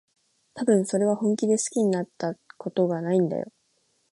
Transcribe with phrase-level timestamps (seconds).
[0.55, 3.51] たぶん、それは本気で好きになったことがないんだよ。